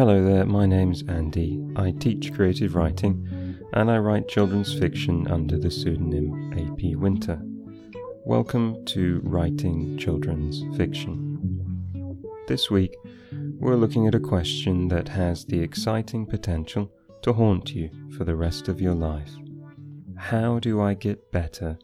[0.00, 1.62] Hello there, my name's Andy.
[1.76, 7.38] I teach creative writing and I write children's fiction under the pseudonym AP Winter.
[8.24, 12.18] Welcome to Writing Children's Fiction.
[12.48, 12.96] This week,
[13.58, 16.90] we're looking at a question that has the exciting potential
[17.20, 19.36] to haunt you for the rest of your life.
[20.16, 21.78] How do I get better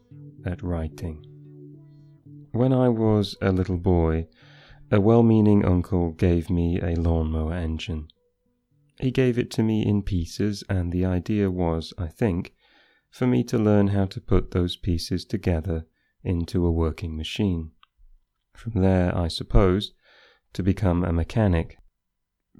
[0.46, 1.26] at writing?
[2.52, 4.28] When I was a little boy,
[4.88, 8.06] a well meaning uncle gave me a lawnmower engine.
[8.98, 12.54] He gave it to me in pieces, and the idea was, I think,
[13.10, 15.86] for me to learn how to put those pieces together
[16.24, 17.72] into a working machine.
[18.54, 19.92] From there, I suppose,
[20.54, 21.78] to become a mechanic.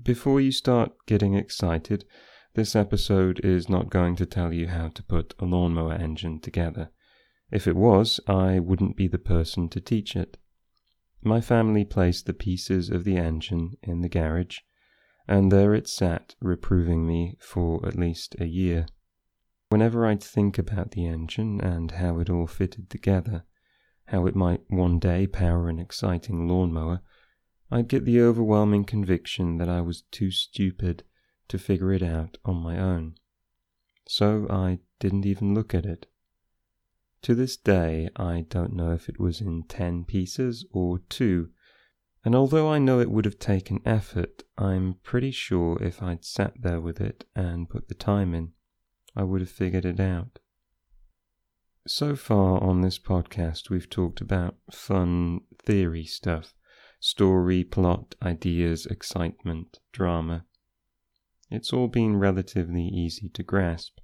[0.03, 2.05] Before you start getting excited,
[2.53, 6.91] this episode is not going to tell you how to put a lawnmower engine together.
[7.51, 10.37] If it was, I wouldn't be the person to teach it.
[11.23, 14.59] My family placed the pieces of the engine in the garage,
[15.29, 18.87] and there it sat reproving me for at least a year.
[19.69, 23.45] Whenever I'd think about the engine and how it all fitted together,
[24.07, 27.01] how it might one day power an exciting lawnmower,
[27.71, 31.03] I'd get the overwhelming conviction that I was too stupid
[31.49, 33.17] to figure it out on my own.
[34.07, 36.07] So I didn't even look at it.
[37.23, 41.51] To this day, I don't know if it was in ten pieces or two,
[42.27, 46.55] and although I know it would have taken effort, I'm pretty sure if I'd sat
[46.61, 48.51] there with it and put the time in,
[49.15, 50.41] I would have figured it out.
[51.87, 56.53] So far on this podcast, we've talked about fun theory stuff
[56.99, 60.47] story, plot, ideas, excitement, drama.
[61.49, 64.01] It's all been relatively easy to grasp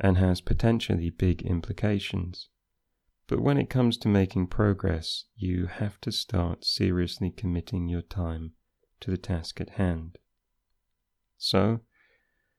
[0.00, 2.48] and has potentially big implications.
[3.28, 8.52] But when it comes to making progress, you have to start seriously committing your time
[9.00, 10.18] to the task at hand.
[11.36, 11.80] So,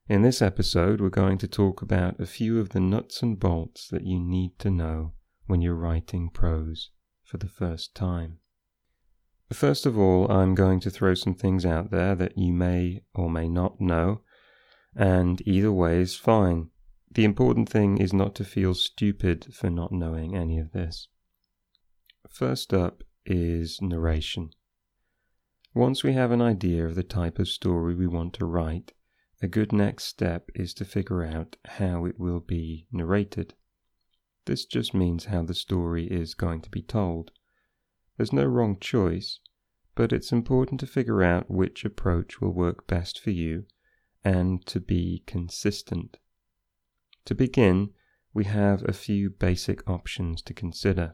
[0.10, 3.88] in this episode, we're going to talk about a few of the nuts and bolts
[3.90, 5.14] that you need to know
[5.46, 6.92] when you're writing prose
[7.24, 8.40] for the first time.
[9.52, 13.30] First of all, I'm going to throw some things out there that you may or
[13.30, 14.22] may not know,
[14.96, 16.70] and either way is fine.
[17.10, 21.08] The important thing is not to feel stupid for not knowing any of this.
[22.30, 24.52] First up is narration.
[25.74, 28.94] Once we have an idea of the type of story we want to write,
[29.42, 33.54] a good next step is to figure out how it will be narrated.
[34.46, 37.32] This just means how the story is going to be told.
[38.16, 39.40] There's no wrong choice,
[39.94, 43.66] but it's important to figure out which approach will work best for you
[44.24, 46.18] and to be consistent.
[47.28, 47.90] To begin,
[48.34, 51.12] we have a few basic options to consider.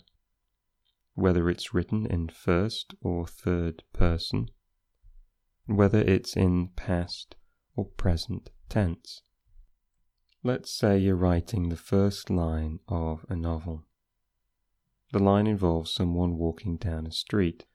[1.16, 4.52] Whether it's written in first or third person,
[5.66, 7.36] whether it's in past
[7.76, 9.24] or present tense.
[10.44, 13.88] Let's say you're writing the first line of a novel.
[15.14, 17.66] The line involves someone walking down a street.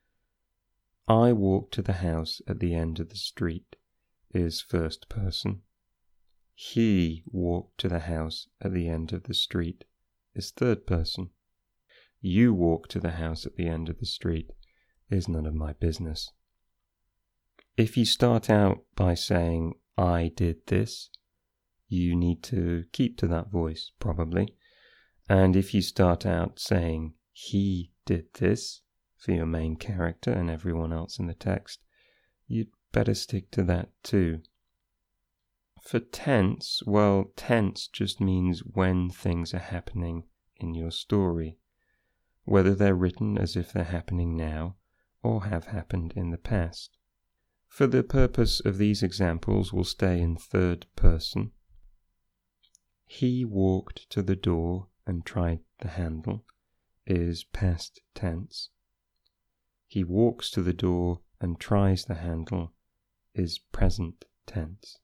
[1.09, 3.75] I walk to the house at the end of the street
[4.33, 5.63] is first person.
[6.61, 9.85] He walked to the house at the end of the street
[10.35, 11.31] is third person.
[12.21, 14.51] You walk to the house at the end of the street
[15.09, 16.33] is none of my business.
[17.77, 21.11] If you start out by saying, I did this,
[21.87, 24.57] you need to keep to that voice, probably.
[25.29, 28.83] And if you start out saying, he did this,
[29.17, 31.85] for your main character and everyone else in the text,
[32.49, 34.41] you'd better stick to that too.
[35.89, 40.25] For tense, well, tense just means when things are happening
[40.57, 41.57] in your story,
[42.45, 44.77] whether they're written as if they're happening now
[45.23, 46.99] or have happened in the past.
[47.69, 51.53] For the purpose of these examples, we'll stay in third person.
[53.07, 56.45] He walked to the door and tried the handle
[57.07, 58.69] is past tense.
[59.87, 62.75] He walks to the door and tries the handle
[63.33, 64.99] is present tense.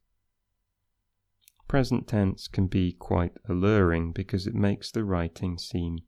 [1.75, 5.99] Present tense can be quite alluring because it makes the writing seem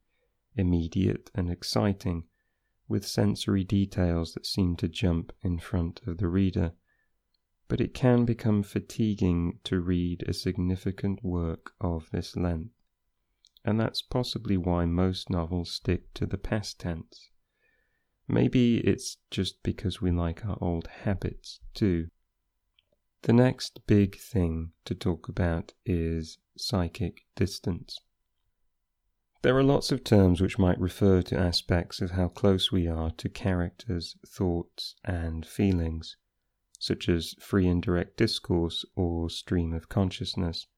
[0.55, 2.23] immediate and exciting,
[2.87, 6.71] with sensory details that seem to jump in front of the reader.
[7.67, 12.71] But it can become fatiguing to read a significant work of this length,
[13.65, 17.29] and that's possibly why most novels stick to the past tense.
[18.29, 22.11] Maybe it's just because we like our old habits too.
[23.27, 27.99] The next big thing to talk about is psychic distance.
[29.43, 33.11] There are lots of terms which might refer to aspects of how close we are
[33.11, 36.17] to characters, thoughts, and feelings.
[36.79, 40.69] such as free and direct discourse or stream of consciousness.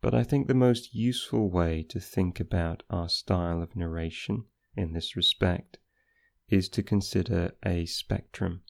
[0.00, 4.92] But I think the most useful way to think about our style of narration in
[4.92, 5.78] this respect
[6.48, 8.64] is to consider a spectrum.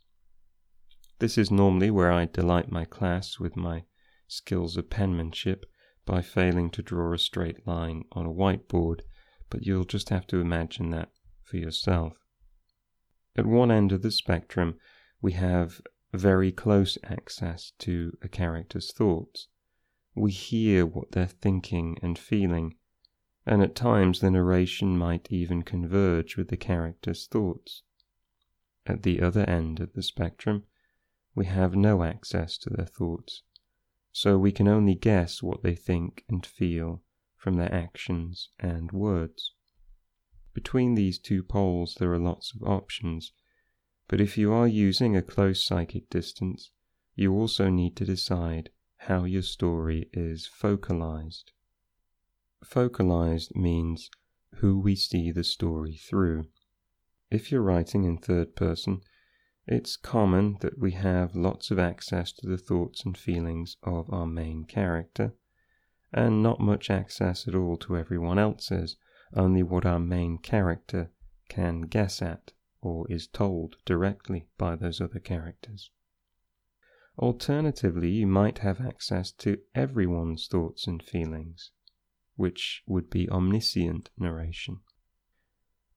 [1.22, 3.84] This is normally where I delight my class with my
[4.26, 5.64] skills of penmanship
[6.04, 9.02] by failing to draw a straight line on a whiteboard,
[9.48, 11.12] but you'll just have to imagine that
[11.44, 12.14] for yourself.
[13.36, 14.80] At one end of the spectrum,
[15.20, 15.80] we have
[16.12, 19.46] very close access to a character's thoughts.
[20.16, 22.74] We hear what they're thinking and feeling,
[23.46, 27.84] and at times the narration might even converge with the character's thoughts.
[28.86, 30.64] At the other end of the spectrum,
[31.34, 33.42] we have no access to their thoughts,
[34.12, 37.02] so we can only guess what they think and feel
[37.36, 39.52] from their actions and words.
[40.54, 43.32] Between these two poles, there are lots of options,
[44.08, 46.70] but if you are using a close psychic distance,
[47.14, 51.52] you also need to decide how your story is focalized.
[52.62, 54.10] Focalized means
[54.56, 56.44] who we see the story through.
[57.30, 59.00] If you're writing in third person,
[59.66, 64.26] it's common that we have lots of access to the thoughts and feelings of our
[64.26, 65.32] main character,
[66.12, 68.96] and not much access at all to everyone else's,
[69.34, 71.10] only what our main character
[71.48, 75.90] can guess at or is told directly by those other characters.
[77.18, 81.70] Alternatively, you might have access to everyone's thoughts and feelings,
[82.36, 84.80] which would be omniscient narration.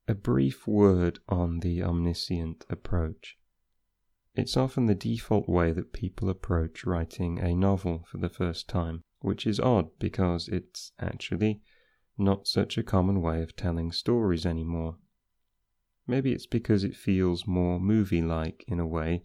[0.08, 3.38] A brief word on the omniscient approach.
[4.38, 9.02] It's often the default way that people approach writing a novel for the first time,
[9.22, 11.62] which is odd because it's actually
[12.18, 14.98] not such a common way of telling stories anymore.
[16.06, 19.24] Maybe it's because it feels more movie like in a way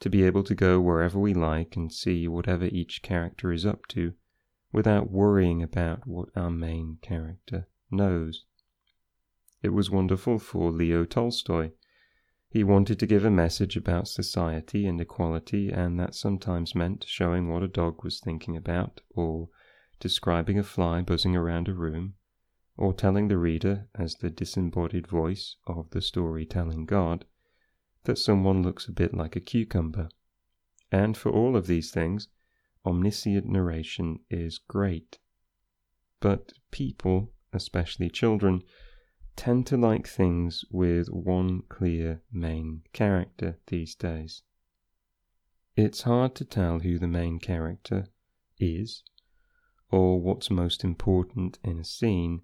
[0.00, 3.86] to be able to go wherever we like and see whatever each character is up
[3.88, 4.14] to
[4.72, 8.46] without worrying about what our main character knows.
[9.62, 11.72] It was wonderful for Leo Tolstoy
[12.50, 17.48] he wanted to give a message about society and equality, and that sometimes meant showing
[17.48, 19.48] what a dog was thinking about, or
[20.00, 22.14] describing a fly buzzing around a room,
[22.76, 27.26] or telling the reader, as the disembodied voice of the storytelling God,
[28.04, 30.08] that someone looks a bit like a cucumber.
[30.90, 32.28] And for all of these things,
[32.86, 35.18] omniscient narration is great.
[36.20, 38.62] But people, especially children,
[39.38, 44.42] tend to like things with one clear main character these days.
[45.76, 48.08] It's hard to tell who the main character
[48.58, 49.04] is,
[49.92, 52.42] or what's most important in a scene,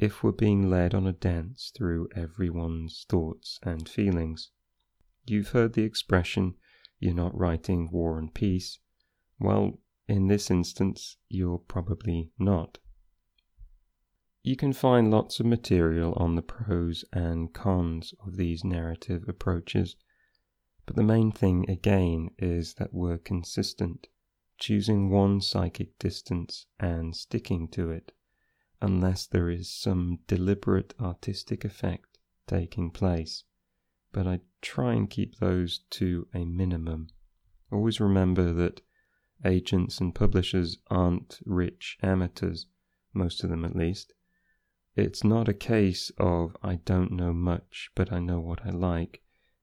[0.00, 4.50] if we're being led on a dance through everyone's thoughts and feelings.
[5.24, 6.56] You've heard the expression,
[6.98, 8.80] you're not writing war and peace.
[9.38, 9.78] Well,
[10.08, 12.78] in this instance, you're probably not.
[14.44, 19.94] You can find lots of material on the pros and cons of these narrative approaches,
[20.84, 24.08] but the main thing again is that we're consistent,
[24.58, 28.10] choosing one psychic distance and sticking to it,
[28.80, 32.18] unless there is some deliberate artistic effect
[32.48, 33.44] taking place.
[34.10, 37.10] But I try and keep those to a minimum.
[37.70, 38.80] Always remember that
[39.44, 42.66] agents and publishers aren't rich amateurs,
[43.14, 44.12] most of them at least
[44.94, 49.22] it's not a case of I don't know much, but I know what I like,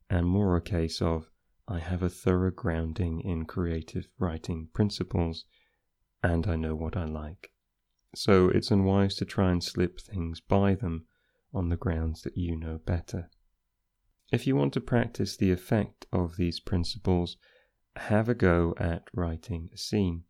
[0.10, 1.30] and more a case of
[1.68, 5.46] I have a thorough grounding in creative writing principles,
[6.24, 7.52] and I know what I like.
[8.16, 11.06] So it's unwise to try and slip things by them
[11.54, 13.30] on the grounds that you know better.
[14.32, 17.38] If you want to practice the effect of these principles,
[17.96, 20.24] have a go at writing a scene.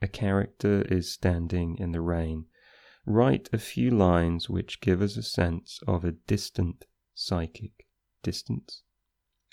[0.00, 2.46] A character is standing in the rain
[3.04, 7.86] write a few lines which give us a sense of a distant psychic
[8.22, 8.82] distance.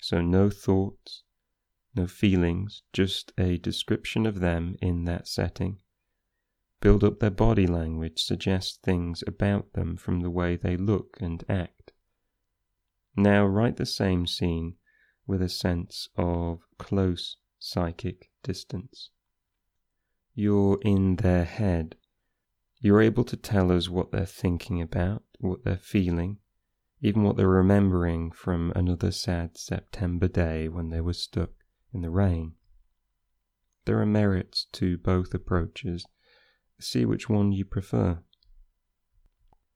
[0.00, 1.22] So, no thoughts,
[1.94, 5.80] no feelings, just a description of them in that setting.
[6.80, 11.44] Build up their body language, suggest things about them from the way they look and
[11.48, 11.92] act.
[13.16, 14.76] Now write the same scene
[15.26, 19.10] with a sense of close psychic distance.
[20.34, 21.96] You're in their head
[22.80, 26.38] you're able to tell us what they're thinking about, what they're feeling,
[27.02, 31.50] even what they're remembering from another sad September day when they were stuck
[31.92, 32.54] in the rain.
[33.84, 36.06] There are merits to both approaches.
[36.80, 38.20] See which one you prefer.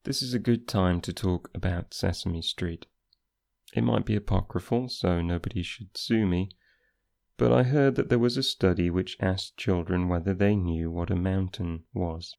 [0.05, 2.87] This is a good time to talk about Sesame Street.
[3.75, 6.51] It might be apocryphal, so nobody should sue me,
[7.37, 11.11] But I heard that there was a study which asked children whether they knew what
[11.11, 12.37] a mountain was.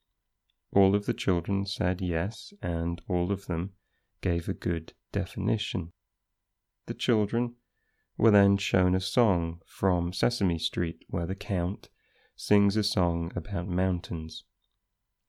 [0.75, 3.72] All of the children said yes, and all of them
[4.20, 5.94] gave a good definition.
[6.88, 7.55] The children
[8.17, 11.88] were then shown a song from Sesame Street where the Count
[12.36, 14.44] sings a song about mountains.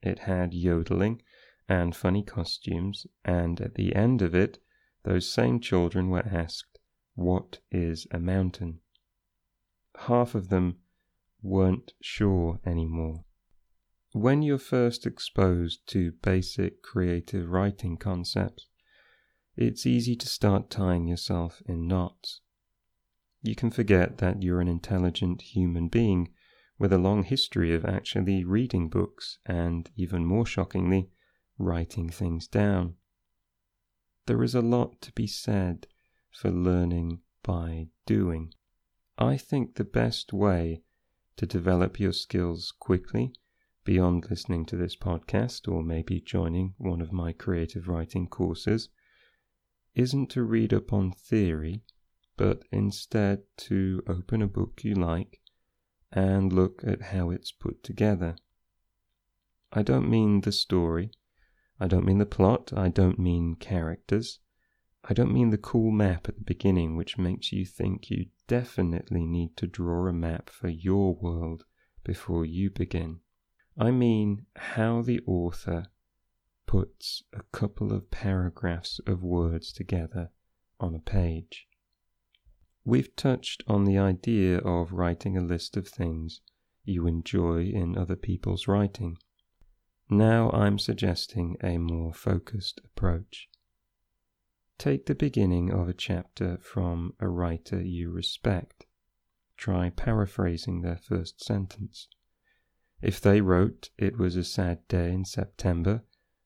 [0.02, 1.22] It had yodeling
[1.68, 4.58] and funny costumes, and at the end of it,
[5.04, 6.80] those same children were asked,
[7.14, 8.80] What is a mountain?
[9.94, 10.80] Half of them
[11.40, 13.25] weren't sure anymore.
[14.16, 18.66] When you're first exposed to basic creative writing concepts,
[19.58, 22.40] it's easy to start tying yourself in knots.
[23.42, 26.32] You can forget that you're an intelligent human being
[26.78, 31.10] with a long history of actually reading books and, even more shockingly,
[31.58, 32.94] writing things down.
[34.24, 35.88] There is a lot to be said
[36.30, 38.54] for learning by doing.
[39.18, 40.80] I think the best way
[41.36, 43.34] to develop your skills quickly,
[43.86, 48.88] beyond listening to this podcast or maybe joining one of my creative writing courses,
[49.94, 51.84] isn't to read up on theory,
[52.36, 55.40] but instead to open a book you like
[56.10, 58.34] and look at how it's put together.
[59.72, 61.12] I don't mean the story,
[61.78, 64.40] I don't mean the plot, I don't mean characters,
[65.04, 69.24] I don't mean the cool map at the beginning which makes you think you definitely
[69.24, 71.64] need to draw a map for your world
[72.02, 73.20] before you begin.
[73.78, 75.86] I mean how the author
[76.66, 80.30] puts a couple of paragraphs of words together
[80.80, 81.68] on a page.
[82.84, 86.40] We've touched on the idea of writing a list of things
[86.84, 89.18] you enjoy in other people's writing.
[90.08, 93.48] Now I'm suggesting a more focused approach.
[94.78, 98.86] Take the beginning of a chapter from a writer you respect.
[99.56, 102.08] Try paraphrasing their first sentence.
[103.02, 106.02] If they wrote, It was a sad day in September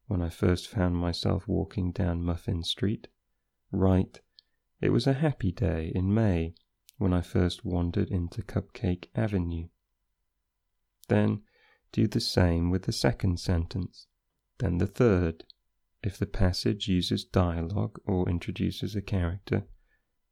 [0.06, 3.06] when I first found myself walking down Muffin Street.
[3.70, 4.20] Write,
[4.80, 6.54] it was a happy day in May
[6.96, 9.68] when I first wandered into Cupcake Avenue.
[11.08, 11.42] Then
[11.92, 14.06] do the same with the second sentence,
[14.58, 15.44] then the third.
[16.02, 19.66] If the passage uses dialogue or introduces a character,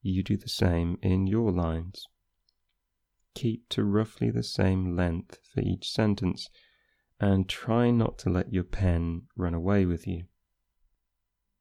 [0.02, 2.06] you do the same in your lines.
[3.38, 6.50] Keep to roughly the same length for each sentence
[7.20, 10.24] and try not to let your pen run away with you.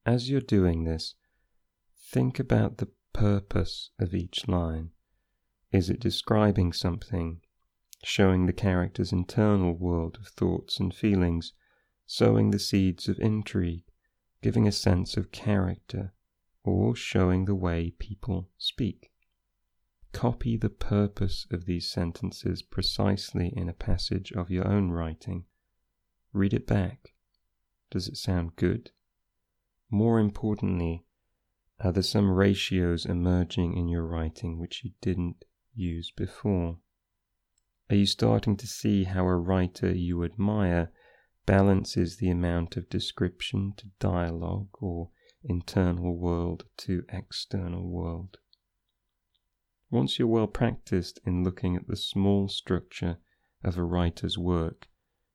[0.04, 1.14] As you're doing this,
[1.96, 4.90] think about the purpose of each line.
[5.70, 7.42] Is it describing something,
[8.02, 11.52] showing the character's internal world of thoughts and feelings,
[12.06, 13.84] sowing the seeds of intrigue,
[14.42, 16.12] giving a sense of character,
[16.64, 19.12] or showing the way people speak?
[20.12, 25.44] Copy the purpose of these sentences precisely in a passage of your own writing.
[26.32, 27.14] Read it back.
[27.90, 28.90] Does it sound good?
[29.90, 31.04] More importantly,
[31.80, 36.78] are there some ratios emerging in your writing which you didn't use before?
[37.88, 40.90] Are you starting to see how a writer you admire
[41.46, 45.10] balances the amount of description to dialogue or
[45.44, 48.38] internal world to external world?
[49.90, 53.18] Once you're well practiced in looking at the small structure
[53.64, 54.88] of a writer's work,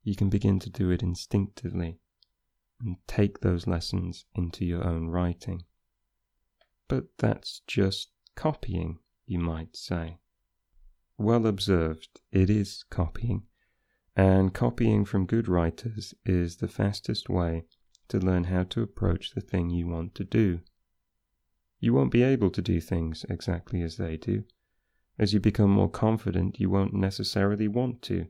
[0.04, 2.00] you can begin to do it instinctively
[2.80, 5.64] and take those lessons into your own writing.
[6.88, 10.20] But that's just copying, you might say.
[11.18, 13.44] Well observed, it is copying,
[14.16, 17.66] and copying from good writers is the fastest way
[18.10, 20.60] to learn how to approach the thing you want to do.
[21.84, 24.46] You won't be able to do things exactly as they do.
[25.20, 28.28] As you become more confident, you won't necessarily want to,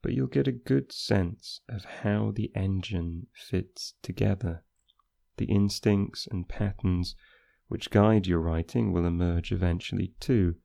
[0.00, 4.64] but you'll get a good sense of how the engine fits together.
[5.36, 7.16] The instincts and patterns
[7.68, 10.56] which guide your writing will emerge eventually too,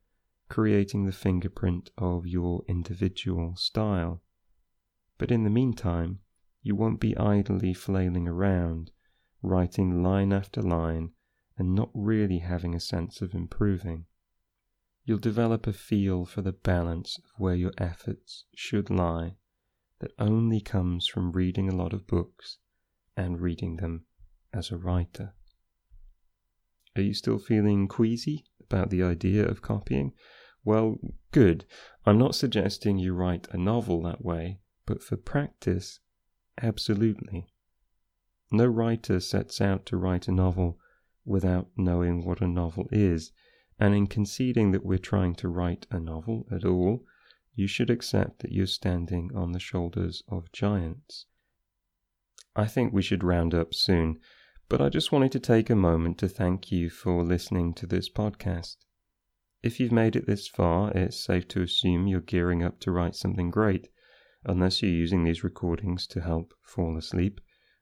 [0.48, 4.24] creating the fingerprint of your individual style.
[5.18, 6.20] But in the meantime,
[6.64, 8.92] you won't be idly flailing around,
[9.42, 11.12] writing line after line
[11.62, 14.04] and not really having a sense of improving.
[15.06, 19.36] You'll develop a feel for the balance of where your efforts should lie
[20.00, 22.58] that only comes from reading a lot of books
[23.16, 24.06] and reading them
[24.52, 25.36] as a writer.
[26.96, 30.14] Are you still feeling queasy about the idea of copying?
[30.66, 30.98] Well,
[31.30, 31.66] good.
[32.08, 36.00] I'm not suggesting you write a novel that way, but for practice,
[36.60, 37.54] absolutely.
[38.52, 40.80] No writer sets out to write a novel
[41.26, 43.32] without knowing what a novel is,
[43.82, 47.04] And in conceding that we're trying to write a novel at all,
[47.56, 51.26] you should accept that you're standing on the shoulders of giants.
[52.56, 54.20] I think we should round up soon,
[54.70, 58.08] but I just wanted to take a moment to thank you for listening to this
[58.08, 58.76] podcast.
[59.64, 63.16] If you've made it this far, it's safe to assume you're gearing up to write
[63.16, 63.90] something great,
[64.46, 67.42] unless you're using these recordings to help fall asleep,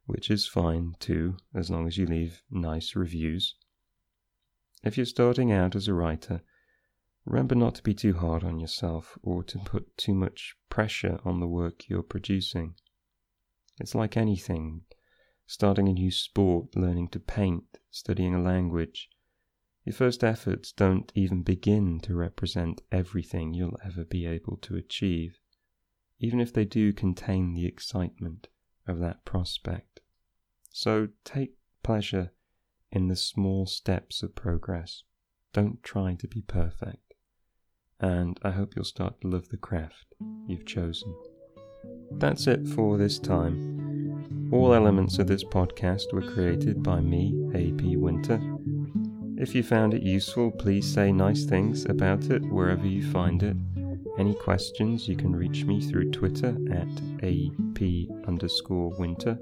[0.10, 3.54] which is fine too, as long as you leave nice reviews.
[4.84, 6.42] If you're starting out as a writer,
[7.25, 11.39] remember not to be too hard on yourself or to put too much pressure on
[11.39, 12.74] the work you're producing.
[13.80, 14.82] It's like anything
[15.46, 19.10] starting a new sport, learning to paint, studying a language.
[19.84, 25.39] Your first efforts don't even begin to represent everything you'll ever be able to achieve,
[26.20, 28.48] even if they do contain the excitement
[28.88, 29.88] of that prospect.
[30.72, 32.32] So take pleasure
[32.92, 35.04] in the small steps of progress.
[35.54, 37.14] Don't try to be perfect.
[38.00, 40.06] And I hope you'll start to love the craft
[40.48, 41.14] you've chosen.
[42.12, 44.50] That's it for this time.
[44.52, 48.40] All elements of this podcast were created by me, AP Winter.
[49.38, 53.56] If you found it useful, please say nice things about it wherever you find it.
[54.18, 56.90] Any questions, you can reach me through Twitter at
[57.24, 59.38] AP underscore winter